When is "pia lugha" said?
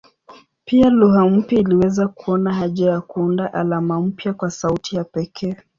0.65-1.25